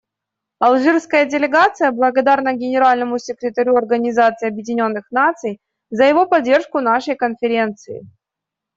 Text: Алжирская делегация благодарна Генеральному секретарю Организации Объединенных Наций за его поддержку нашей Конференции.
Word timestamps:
Алжирская 0.67 1.25
делегация 1.25 1.91
благодарна 1.91 2.53
Генеральному 2.53 3.19
секретарю 3.19 3.75
Организации 3.77 4.47
Объединенных 4.47 5.11
Наций 5.11 5.59
за 5.91 6.05
его 6.05 6.25
поддержку 6.25 6.79
нашей 6.79 7.15
Конференции. 7.15 8.07